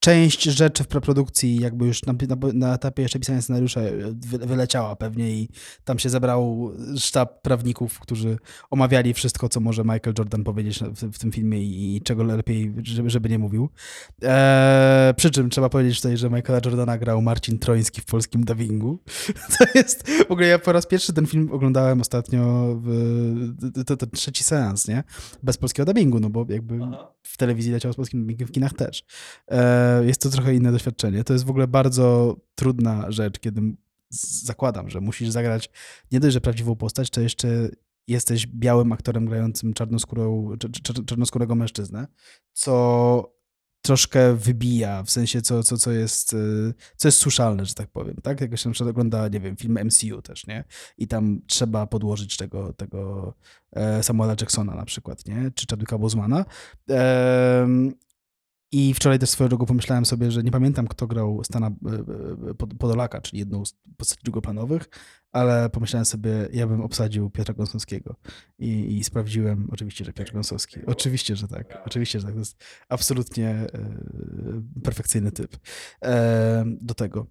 [0.00, 3.80] część rzeczy w preprodukcji jakby już na, na, na, etapie jeszcze pisania scenariusza
[4.12, 5.48] wy, wyleciała pewnie i
[5.84, 8.38] tam się zebrał sztab prawników, którzy
[8.70, 12.74] omawiali wszystko, co może Michael Jordan powiedzieć w, w tym filmie i, i, czego lepiej,
[12.82, 13.68] żeby, żeby nie mówił.
[14.22, 18.98] Eee, przy czym trzeba powiedzieć tutaj, że Michaela Jordana grał Marcin Troński w polskim dubbingu.
[19.58, 24.06] To jest, w ogóle ja po raz pierwszy ten film oglądałem ostatnio w, to, to
[24.06, 25.04] trzeci seans, nie?
[25.42, 27.12] Bez polskiego dubbingu, no bo jakby Aha.
[27.22, 29.04] w telewizji leciał z polskim dubbingiem, w kinach też.
[29.48, 31.24] Eee, jest to trochę inne doświadczenie.
[31.24, 33.62] To jest w ogóle bardzo trudna rzecz, kiedy
[34.42, 35.70] zakładam, że musisz zagrać
[36.12, 37.68] nie dość, że prawdziwą postać, to jeszcze
[38.08, 40.56] jesteś białym aktorem grającym czarnoskórą,
[41.06, 42.06] czarnoskórego mężczyznę,
[42.52, 43.40] co
[43.82, 46.36] troszkę wybija, w sensie co, co, co, jest,
[46.96, 48.40] co jest słyszalne, że tak powiem, tak?
[48.40, 50.64] Jak się na przykład ogląda, nie wiem, film MCU też, nie?
[50.98, 53.34] I tam trzeba podłożyć tego, tego
[53.72, 55.50] e, Samuela Jacksona na przykład, nie?
[55.54, 56.44] Czy Chadwicka Bozmana.
[58.72, 62.54] I wczoraj też swoją drogą pomyślałem sobie, że nie pamiętam, kto grał Stana e, e,
[62.54, 64.88] Pod- Podolaka, czyli jedną z postaci drugoplanowych,
[65.32, 68.16] ale pomyślałem sobie, ja bym obsadził Piotra Gąsowskiego.
[68.58, 70.80] I, I sprawdziłem, oczywiście, że Piotr Gąsowski.
[70.86, 71.82] Oczywiście, że tak.
[71.86, 72.34] Oczywiście, że tak.
[72.34, 73.68] To jest absolutnie e,
[74.82, 75.56] perfekcyjny typ
[76.66, 77.26] do tego.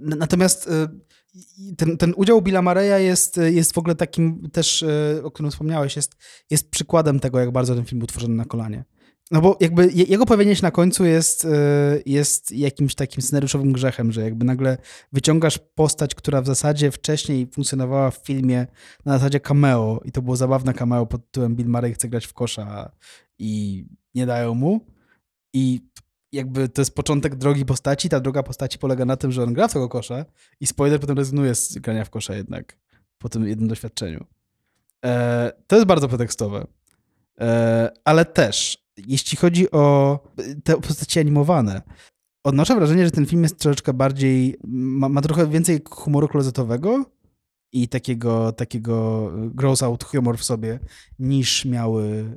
[0.00, 0.70] Natomiast
[1.76, 4.84] ten, ten udział Billa Mareya jest, jest w ogóle takim też,
[5.22, 6.16] o którym wspomniałeś, jest,
[6.50, 8.84] jest przykładem tego, jak bardzo ten film był tworzony na kolanie.
[9.30, 11.48] No bo jakby je- jego pojawienie się na końcu jest, e,
[12.06, 14.78] jest jakimś takim scenariuszowym grzechem, że jakby nagle
[15.12, 18.66] wyciągasz postać, która w zasadzie wcześniej funkcjonowała w filmie
[19.04, 22.32] na zasadzie cameo i to było zabawne cameo pod tytułem Bill Murray chce grać w
[22.32, 22.92] kosza
[23.38, 24.80] i nie dają mu
[25.52, 25.80] i
[26.32, 29.68] jakby to jest początek drogi postaci, ta droga postaci polega na tym, że on gra
[29.68, 30.24] w tego kosza
[30.60, 32.78] i spoiler potem rezygnuje z grania w kosza jednak
[33.18, 34.24] po tym jednym doświadczeniu.
[35.04, 36.66] E, to jest bardzo pretekstowe.
[37.40, 40.18] E, ale też, jeśli chodzi o
[40.64, 41.82] te postaci animowane,
[42.44, 47.04] odnoszę wrażenie, że ten film jest troszeczkę bardziej, ma, ma trochę więcej humoru klozetowego
[47.72, 50.78] i takiego, takiego gross out humor w sobie,
[51.18, 52.36] niż miały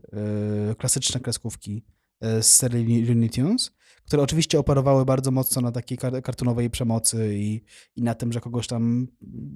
[0.71, 1.83] e, klasyczne kreskówki
[2.21, 3.71] e, z serii Looney Tunes,
[4.11, 7.61] które oczywiście operowały bardzo mocno na takiej kar- kartunowej przemocy i,
[7.95, 9.07] i na tym, że kogoś tam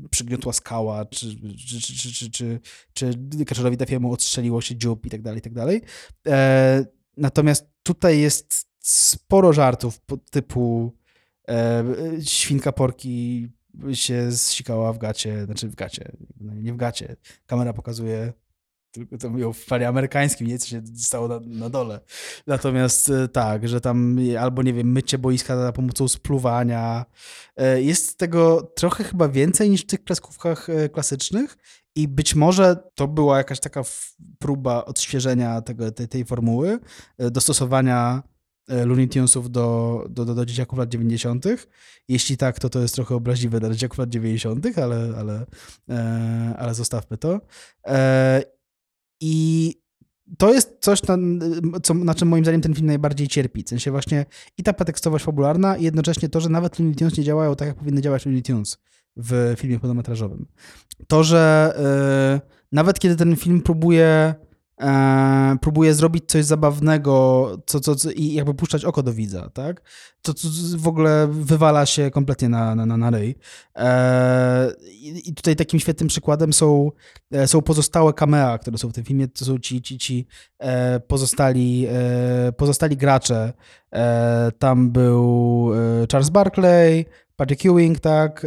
[0.10, 1.36] przygniotła skała, czy,
[1.68, 2.60] czy, czy, czy, czy, czy,
[2.94, 3.78] czy Kaczorowi
[4.12, 5.82] odstrzeliło się dziób i tak dalej, i tak dalej.
[6.28, 6.86] E,
[7.18, 10.00] natomiast tutaj jest sporo żartów
[10.32, 10.96] typu
[11.50, 11.84] e,
[12.24, 13.48] świnka porki
[13.94, 17.15] się zsikała w gacie, znaczy w gacie, nie w gacie.
[17.46, 18.34] Kamera pokazuje
[18.95, 20.60] tylko to mówią w fali amerykańskim, nie?
[20.60, 21.99] Co się stało na, na dole.
[22.47, 27.05] Natomiast e, tak, że tam albo, nie wiem, mycie boiska za pomocą spluwania.
[27.58, 31.58] E, Jest tego trochę chyba więcej niż w tych kreskówkach e, klasycznych
[31.95, 33.84] i być może to była jakaś taka
[34.39, 36.79] próba odświeżenia tego, tej, tej formuły,
[37.17, 38.23] e, dostosowania
[38.69, 41.45] e, Looney Tunesów do, do, do, do dzieciaków lat 90.
[42.08, 45.45] Jeśli tak, to to jest trochę obraźliwe dla dzieciaków lat 90., ale, ale,
[45.89, 47.41] e, ale zostawmy to.
[47.88, 48.43] E,
[49.19, 49.73] I
[50.38, 51.17] to jest coś, na,
[51.84, 53.63] co, na czym moim zdaniem ten film najbardziej cierpi.
[53.63, 54.25] W sensie właśnie
[54.58, 57.78] i ta pretekstowość fabularna i jednocześnie to, że nawet Looney Tunes nie działają tak, jak
[57.78, 58.78] powinny działać Looney Tunes
[59.17, 60.45] w filmie pełnometrażowym.
[61.08, 61.73] To, że
[62.43, 64.36] e, nawet kiedy ten film próbuje
[64.82, 69.82] e, próbuje zrobić coś zabawnego co, co, co, i jakby puszczać oko do widza, tak?
[70.22, 73.36] To, to w ogóle wywala się kompletnie na, na, na, na ryj.
[73.76, 76.92] E, i, tutaj takim świetnym przykładem są,
[77.32, 79.28] e, są pozostałe camea, które są w tym filmie.
[79.28, 80.28] To są ci, ci, ci
[80.60, 83.54] e, pozostali, e, pozostali gracze.
[83.94, 85.70] E, tam był
[86.12, 88.46] Charles Barkley, Patrick Ewing, tak,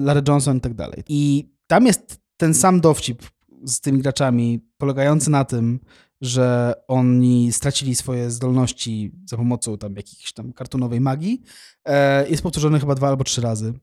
[0.00, 1.02] Larry Johnson i tak dalej.
[1.08, 3.22] I tam jest ten sam dowcip
[3.64, 5.80] z tymi graczami, polegający na tym,
[6.20, 11.42] że oni stracili swoje zdolności za pomocą tam jakiejś tam kartunowej magii.
[11.84, 13.74] E, jest powtórzony chyba dwa albo trzy razy.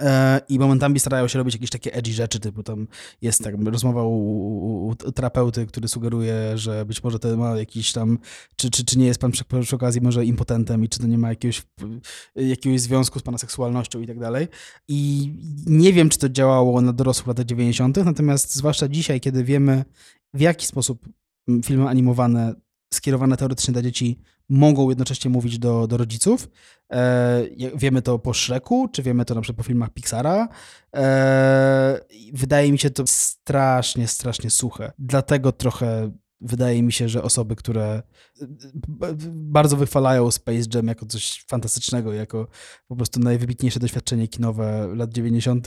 [0.00, 2.86] E, I momentami starają się robić jakieś takie edgy rzeczy, typu tam
[3.22, 7.92] jest tak rozmowa u, u, u terapeuty, który sugeruje, że być może to ma jakiś
[7.92, 8.18] tam,
[8.56, 11.18] czy, czy, czy nie jest pan przy, przy okazji może impotentem i czy to nie
[11.18, 11.62] ma jakiegoś,
[12.36, 14.48] jakiegoś związku z pana seksualnością i tak dalej.
[14.88, 15.32] I
[15.66, 19.84] nie wiem, czy to działało na dorosłych latach 90., natomiast zwłaszcza dzisiaj, kiedy wiemy,
[20.34, 21.08] w jaki sposób
[21.64, 22.54] filmy animowane
[22.94, 24.18] skierowane teoretycznie dla dzieci
[24.48, 26.48] mogą jednocześnie mówić do, do rodziców.
[26.92, 27.42] E,
[27.74, 30.48] wiemy to po Shreku, czy wiemy to na przykład po filmach Pixara.
[30.96, 32.00] E,
[32.32, 34.92] wydaje mi się to strasznie, strasznie suche.
[34.98, 38.02] Dlatego trochę wydaje mi się, że osoby, które
[38.88, 42.46] b- bardzo wychwalają Space Jam jako coś fantastycznego, jako
[42.88, 45.66] po prostu najwybitniejsze doświadczenie kinowe lat 90.,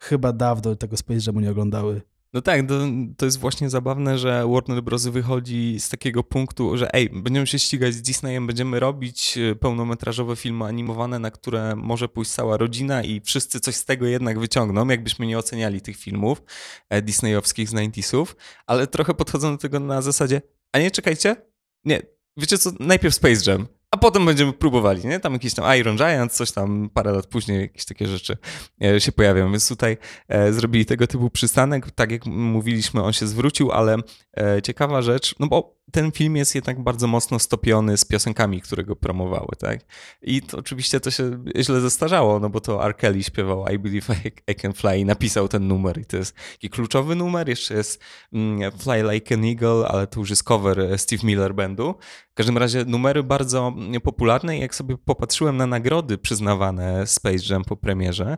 [0.00, 2.02] chyba dawno tego Space Jamu nie oglądały.
[2.34, 2.74] No tak, to,
[3.16, 5.06] to jest właśnie zabawne, że Warner Bros.
[5.06, 10.36] wychodzi z takiego punktu, że ej, będziemy się ścigać z Disneyem, będziemy robić e, pełnometrażowe
[10.36, 14.88] filmy animowane, na które może pójść cała rodzina i wszyscy coś z tego jednak wyciągną,
[14.88, 16.42] jakbyśmy nie oceniali tych filmów
[16.88, 18.26] e, disneyowskich z 90sów,
[18.66, 20.42] ale trochę podchodzą do tego na zasadzie,
[20.72, 21.36] a nie, czekajcie,
[21.84, 22.02] nie,
[22.36, 25.20] wiecie co, najpierw Space Jam, a potem będziemy próbowali, nie?
[25.20, 28.36] Tam jakiś tam Iron Giant, coś tam parę lat później jakieś takie rzeczy
[28.84, 29.96] e, się pojawią, więc tutaj
[30.28, 31.90] e, zrobili tego typu przystanek.
[31.90, 33.96] Tak jak mówiliśmy, on się zwrócił, ale
[34.36, 38.84] e, ciekawa rzecz, no bo ten film jest jednak bardzo mocno stopiony z piosenkami, które
[38.84, 39.80] go promowały, tak?
[40.22, 42.96] I to oczywiście to się źle zestarzało, no bo to R.
[42.96, 46.36] Kelly śpiewał I Believe I, I Can Fly i napisał ten numer i to jest
[46.52, 47.48] taki kluczowy numer.
[47.48, 51.54] Jeszcze jest mm, Fly Like an Eagle, ale to już jest cover e, Steve Miller
[51.54, 51.94] Bandu.
[52.30, 57.44] W każdym razie numery bardzo mm, popularne i jak sobie popatrzyłem na nagrody przyznawane Space
[57.50, 58.36] Jam po premierze,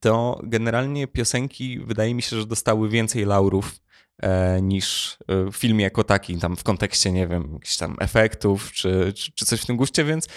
[0.00, 3.80] to generalnie piosenki wydaje mi się, że dostały więcej laurów
[4.62, 9.32] niż e, film jako taki, tam w kontekście, nie wiem, jakichś tam efektów czy, czy,
[9.32, 10.28] czy coś w tym guście, więc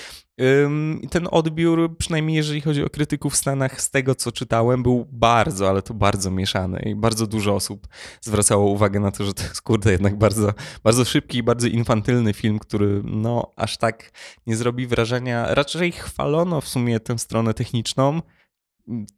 [1.09, 5.69] ten odbiór, przynajmniej jeżeli chodzi o krytyków w Stanach, z tego co czytałem, był bardzo,
[5.69, 7.87] ale to bardzo mieszany i bardzo dużo osób
[8.21, 12.33] zwracało uwagę na to, że to jest kurde jednak bardzo, bardzo szybki i bardzo infantylny
[12.33, 14.11] film, który no aż tak
[14.47, 15.53] nie zrobi wrażenia.
[15.53, 18.21] Raczej chwalono w sumie tę stronę techniczną,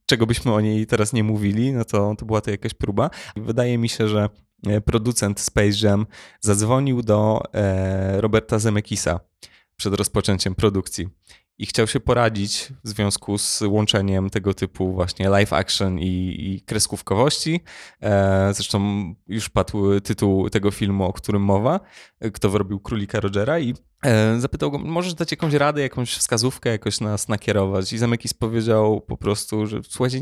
[0.06, 3.10] czego byśmy o niej teraz nie mówili, no to, to była to jakaś próba.
[3.36, 4.30] Wydaje mi się, że e,
[4.86, 6.06] producent Space Jam
[6.41, 9.20] zadzwonił do e, Roberta Zemekisa
[9.78, 11.10] przed rozpoczęciem produkcji
[11.58, 16.62] i chciał się poradzić w związku z łączeniem tego typu właśnie live action i, i
[16.62, 17.60] kreskówkowości.
[18.02, 21.80] E, zresztą już padł tytuł tego filmu, o którym mowa,
[22.20, 26.70] e, kto wyrobił Królika Rogera i e, zapytał go, możesz dać jakąś radę, jakąś wskazówkę,
[26.70, 30.22] jakoś nas nakierować i Zamekis powiedział po prostu, że słuchajcie,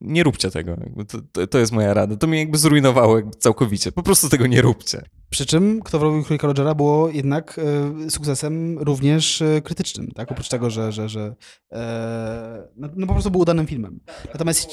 [0.00, 0.76] nie róbcie tego.
[1.08, 2.16] To, to, to jest moja rada.
[2.16, 3.92] To mnie jakby zrujnowało jakby całkowicie.
[3.92, 5.02] Po prostu tego nie róbcie.
[5.30, 7.60] Przy czym Kto wrobił Królika Rogera było jednak
[8.06, 10.32] e, sukcesem również e, krytycznym, tak?
[10.32, 11.34] Oprócz tego, że, że, że
[11.72, 14.00] e, no, no po prostu był udanym filmem.
[14.32, 14.68] Natomiast...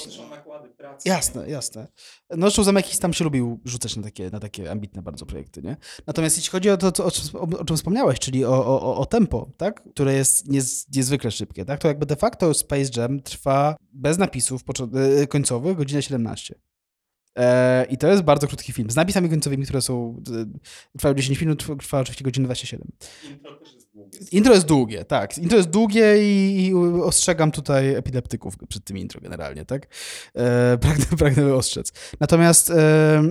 [1.05, 1.87] Jasne, jasne.
[2.29, 5.77] No zresztą Zamekis tam się lubił rzucać na takie, na takie ambitne bardzo projekty, nie?
[6.07, 9.05] Natomiast jeśli chodzi o to, o, czym- o, o czym wspomniałeś, czyli o, o, o
[9.05, 9.83] tempo, tak?
[9.93, 11.79] Które jest niez, niezwykle szybkie, tak?
[11.79, 14.61] To jakby de facto Space Jam trwa bez napisów
[15.21, 16.55] e, końcowych godzinę 17.
[17.37, 18.89] E, I to jest bardzo krótki film.
[18.89, 20.23] Z napisami końcowymi, które są.
[20.93, 22.87] e, trwają 10 minut, trwa, oczywiście godzinę 27.
[24.31, 25.37] Intro jest długie, tak.
[25.37, 29.87] Intro jest długie i, i ostrzegam tutaj epileptyków przed tym intro generalnie, tak?
[30.35, 31.93] E, pragnę, pragnę ostrzec.
[32.19, 33.23] Natomiast e,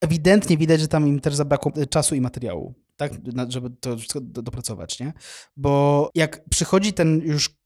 [0.00, 3.12] ewidentnie widać, że tam im też zabrakło czasu i materiału, tak?
[3.48, 5.12] Żeby to wszystko do, dopracować, nie?
[5.56, 7.60] Bo jak przychodzi ten już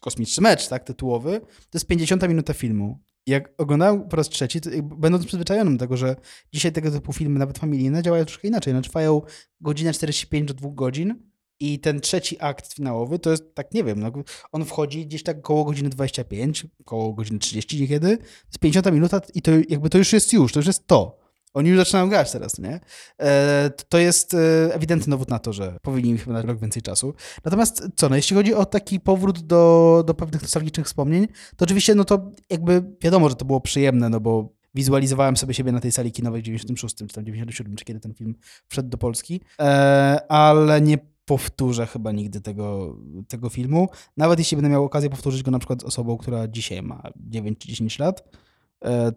[0.00, 2.98] kosmiczny mecz, tak, tytułowy, to jest 50 minuta filmu.
[3.30, 6.16] Jak oglądałem po raz trzeci, będąc przyzwyczajonym do tego, że
[6.52, 8.74] dzisiaj tego typu filmy, nawet familijne, działają troszkę inaczej.
[8.74, 9.22] No, trwają
[9.60, 14.00] godzinę 45 do 2 godzin i ten trzeci akt finałowy to jest, tak nie wiem,
[14.00, 14.12] no,
[14.52, 18.08] on wchodzi gdzieś tak koło godziny 25, koło godziny 30 niekiedy,
[18.46, 21.19] jest 50 minuta i to jakby to już jest już, to już jest to.
[21.54, 22.80] Oni już zaczynają grać teraz, nie?
[23.20, 27.14] E, to jest e, ewidentny dowód na to, że powinni chyba na rok więcej czasu.
[27.44, 31.94] Natomiast co, no jeśli chodzi o taki powrót do, do pewnych nostalgicznych wspomnień, to oczywiście,
[31.94, 35.92] no to jakby wiadomo, że to było przyjemne, no bo wizualizowałem sobie siebie na tej
[35.92, 38.34] sali kinowej w 96 czy tam 97, czy kiedy ten film
[38.68, 42.96] wszedł do Polski, e, ale nie powtórzę chyba nigdy tego,
[43.28, 43.88] tego filmu.
[44.16, 47.58] Nawet jeśli będę miał okazję powtórzyć go na przykład z osobą, która dzisiaj ma 9
[47.58, 48.24] czy 10 lat,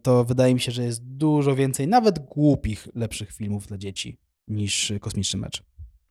[0.01, 4.93] to wydaje mi się, że jest dużo więcej nawet głupich, lepszych filmów dla dzieci niż
[5.01, 5.63] Kosmiczny Mecz.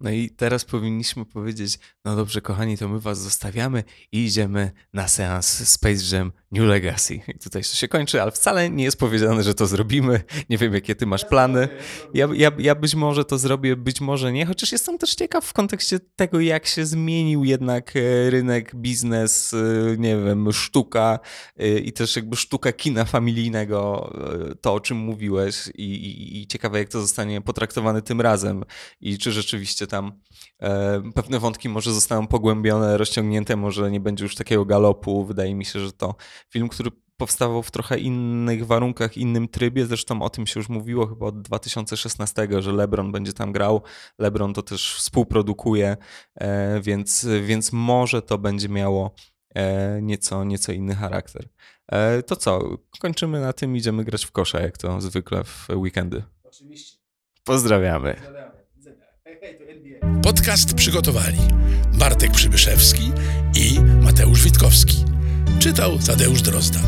[0.03, 5.09] No i teraz powinniśmy powiedzieć, no dobrze kochani, to my was zostawiamy i idziemy na
[5.09, 7.15] seans Space Jam New Legacy.
[7.15, 10.23] I tutaj to się kończy, ale wcale nie jest powiedziane, że to zrobimy.
[10.51, 11.69] Nie wiem, jakie ty masz plany.
[12.15, 15.53] Ja, ja, ja być może to zrobię, być może nie, chociaż jestem też ciekaw w
[15.53, 21.19] kontekście tego, jak się zmienił jednak e, rynek, biznes, e, nie wiem, sztuka
[21.57, 24.13] e, i też jakby sztuka kina familijnego,
[24.61, 28.65] to o czym mówiłeś i, i, i ciekawe, jak to zostanie potraktowane tym razem
[29.01, 30.13] i czy rzeczywiście tam
[30.63, 35.25] e, pewne wątki może zostaną pogłębione, rozciągnięte, może nie będzie już takiego galopu.
[35.25, 36.15] Wydaje mi się, że to
[36.51, 39.87] film, który powstawał w trochę innych warunkach, innym trybie.
[39.87, 43.83] Zresztą o tym się już mówiło chyba od 2016, że LeBron będzie tam grał.
[44.19, 45.97] LeBron to też współprodukuje,
[46.35, 49.15] e, więc, więc może to będzie miało
[49.55, 51.49] e, nieco, nieco inny charakter.
[51.89, 56.23] E, To co, kończymy na tym, idziemy grać w kosza, jak to zwykle w weekendy.
[56.45, 56.99] Oczywiście.
[57.45, 58.17] Pozdrawiamy.
[60.23, 61.39] Podcast przygotowali
[61.93, 63.13] Bartek Przybyszewski
[63.55, 65.05] i Mateusz Witkowski.
[65.59, 66.81] Czytał Tadeusz Drozda.